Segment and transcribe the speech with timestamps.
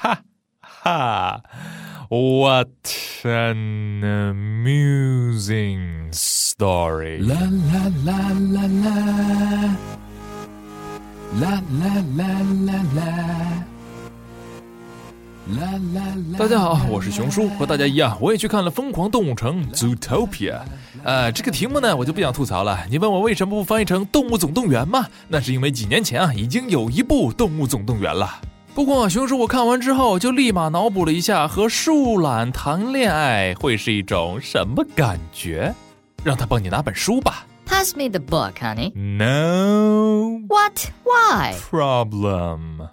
[0.00, 0.22] 哈
[0.60, 1.42] 哈
[2.10, 2.68] What
[3.24, 5.80] an amusing
[6.12, 7.18] story.
[7.20, 8.18] La la la
[8.52, 8.96] la la.
[11.40, 12.30] La la la
[12.64, 13.10] la la.
[15.48, 16.38] La la la。
[16.38, 20.60] 大家好，我是熊叔，和大家一样，我也去看了《疯狂动物城》（Zootopia）。
[21.02, 22.86] 呃，这个题目呢，我就不想吐槽了。
[22.90, 25.06] 你问我为什么不翻译成《动物总动员》吗？
[25.28, 28.40] 那是因为几年前啊，已经有一部《动物总动员》了。
[28.76, 35.74] 不过，熊叔我看完之后就立马脑补了一下和树懒谈恋爱会是一种什么感觉，
[36.22, 37.46] 让他帮你拿本书吧。
[37.64, 38.92] Pass me the book, honey.
[38.94, 40.90] No What?
[41.04, 41.54] Why?
[41.70, 42.86] problem。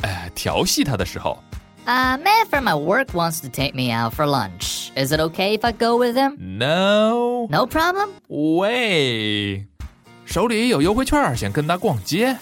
[0.00, 1.38] 哎，调戏他的时候
[1.84, 4.90] A man from my work wants to take me out for lunch.
[4.96, 8.08] Is it okay if I go with him?，No No problem?
[8.28, 9.64] way。
[10.24, 12.36] 手里有优惠券，想跟他逛街。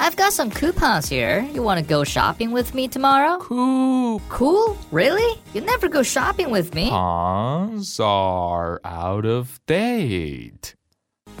[0.00, 1.46] I've got some coupons here.
[1.54, 3.38] You want to go shopping with me tomorrow?
[3.38, 4.76] Cool Cool?
[4.92, 5.40] Really?
[5.54, 6.90] You never go shopping with me.
[6.90, 10.74] Pawns are out of date。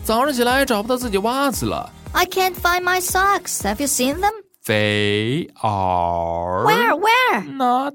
[0.04, 3.60] 早上起来找不到自己袜子了 I can't find my socks.
[3.62, 4.32] Have you seen them?
[4.64, 6.94] ，They are Where?
[6.96, 7.44] Where?
[7.44, 7.94] not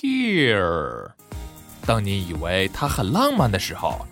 [0.00, 1.12] here。
[1.84, 4.06] 当你以为它很浪漫的时候，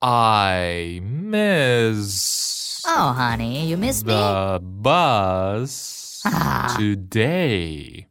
[0.00, 2.45] I miss
[2.96, 4.12] Oh, honey, you miss me?
[4.14, 6.74] the bus Ah.
[6.78, 8.06] today。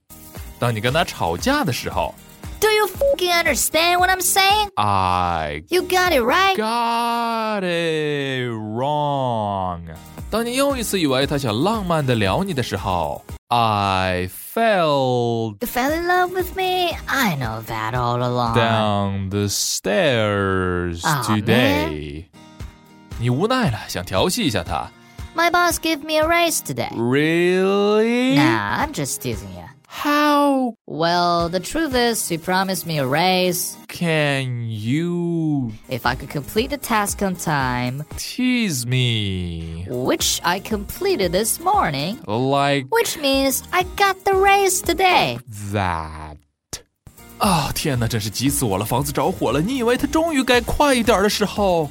[0.59, 2.13] 当你跟他吵架的时候
[2.59, 4.69] Do you fucking understand what I'm saying?
[4.75, 6.55] ，I You got it right.
[6.55, 9.81] got it wrong。
[10.29, 16.95] 当你又一次以为他想浪漫的撩你的时候，I fell You fell in love with me?
[17.07, 18.53] I know that all along.
[18.55, 22.25] down the stairs Aw, today。
[23.19, 24.89] 你无奈了，想调戏一下他。
[25.35, 26.89] My boss gave me a raise today.
[26.95, 28.35] Really?
[28.35, 29.63] Nah, I'm just teasing you.
[29.87, 36.29] How Well, the truth is, he promised me a raise can you if I could
[36.29, 43.63] complete the task on time, tease me which I completed this morning, like which means
[43.71, 45.39] I got the raise today.
[45.73, 46.37] that？
[47.39, 48.85] 啊、天哪，真是急死我了！
[48.85, 51.89] 房子着火了，你以为它终于该快一点的时候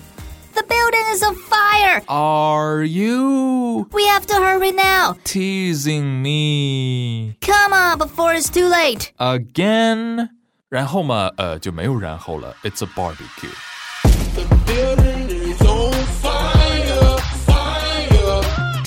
[0.55, 2.03] The building is on fire!
[2.09, 5.17] ，Are you We have to hurry now!
[5.25, 9.13] teasing me Come on, before it's too late!
[9.19, 10.29] again？
[10.69, 12.55] 然后嘛，呃，就没有然后了。
[12.63, 13.51] It's a barbecue。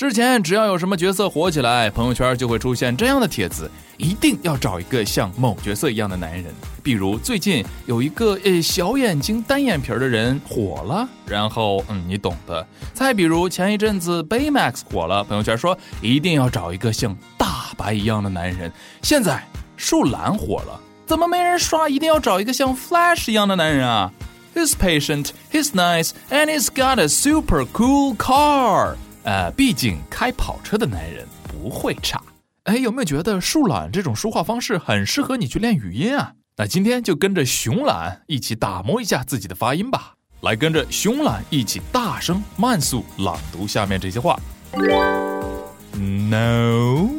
[0.09, 6.45] 之前只要有什么角色火起来，朋友圈就会出现这样的帖子，一定要找一个像某角色一样的男人。
[6.81, 12.65] 比如最近有一个呃小眼睛单眼皮的人火了，然后嗯你懂的。
[12.91, 18.71] 再比如前一阵子 Baymax 火了，朋友圈说一定要找一个像大白一样的男人。
[19.03, 19.47] 现在
[19.77, 24.11] 树懒火了，怎么没人刷一定要找一个像 Flash 一样的男人啊
[24.55, 28.95] ？He's patient, he's nice, and he's got a super cool car.
[29.23, 32.21] 呃，毕竟开跑车的男人不会差。
[32.63, 36.33] 哎，有没有觉得树懒这种说话方式很适合你去练语音啊？
[36.57, 40.13] 那今天就跟着熊懒一起打磨一下自己的发音吧。
[40.41, 44.39] 来，跟着熊懒一起大声慢速朗读下面这些话。
[44.73, 47.09] No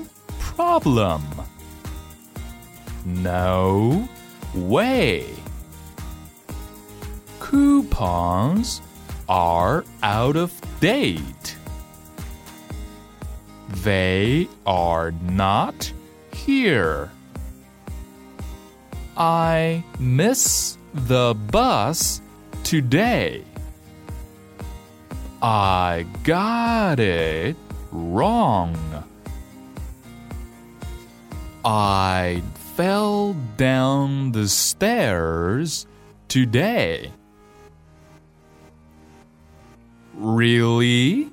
[0.40, 1.20] problem.
[3.04, 4.02] No
[4.54, 5.24] way.
[7.40, 8.78] Coupons
[9.26, 10.50] are out of
[10.80, 11.59] date.
[13.70, 15.92] They are not
[16.32, 17.10] here.
[19.16, 22.20] I miss the bus
[22.64, 23.44] today.
[25.42, 27.56] I got it
[27.92, 28.76] wrong.
[31.64, 32.42] I
[32.74, 35.86] fell down the stairs
[36.28, 37.12] today.
[40.14, 41.30] Really?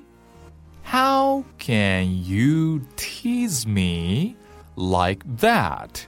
[0.88, 4.36] How can you tease me
[4.74, 6.06] like that?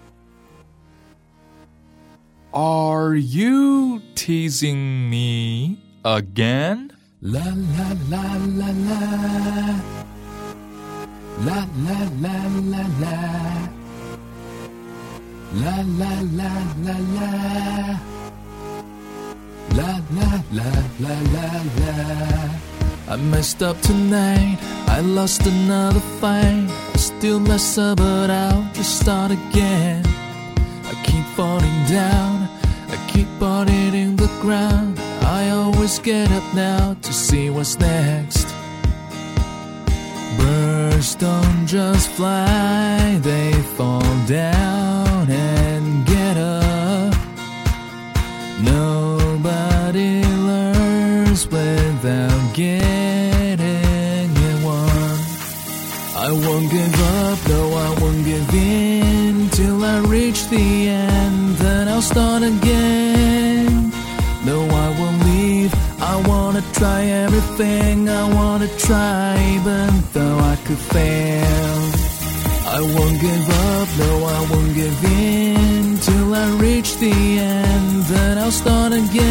[2.54, 6.97] Are you teasing me again?
[7.21, 8.24] La la la
[8.59, 9.00] la la.
[11.44, 12.36] La la la
[12.72, 13.16] la la.
[15.60, 16.53] La la la
[16.86, 17.30] la la.
[19.77, 20.71] La la la
[21.04, 22.69] la la la.
[23.10, 24.57] I messed up tonight.
[24.86, 26.68] I lost another fight.
[26.95, 30.04] I still mess up, but I'll just start again.
[30.84, 32.48] I keep falling down.
[32.89, 35.01] I keep on hitting the ground.
[35.22, 38.47] I always get up now to see what's next.
[40.39, 47.15] Birds don't just fly, they fall down and get up.
[48.63, 52.99] Nobody learns without getting.
[56.28, 61.56] Won't give up, no, I won't give in till I reach the end.
[61.56, 63.90] Then I'll start again.
[64.44, 65.72] No, I won't leave.
[65.98, 68.08] I wanna try everything.
[68.08, 71.80] I wanna try, even though I could fail.
[72.76, 78.04] I won't give up, no, I won't give in till I reach the end.
[78.12, 79.29] Then I'll start again.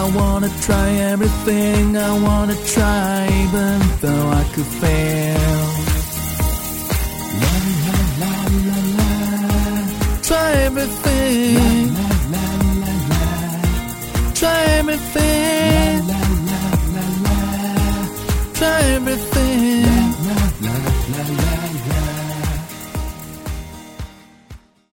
[0.00, 1.96] I wanna try everything.
[1.96, 5.60] I wanna try, even though I could fail.
[7.42, 7.54] La
[7.86, 8.34] la la
[8.68, 9.10] la la.
[10.28, 11.88] Try everything.
[11.98, 14.32] La la la la la.
[14.34, 15.57] Try everything.